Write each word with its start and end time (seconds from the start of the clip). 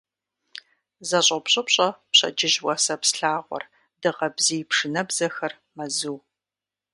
ЗэщӀопщӀыпщӀэ 1.09 1.87
пщэдджыжь 2.11 2.59
уасэпс 2.65 3.09
лъагъуэр, 3.19 3.63
дыгъэ 4.01 4.27
бзий 4.35 4.63
пшынэбзэхэр 4.69 5.53
мэзу. 5.75 6.17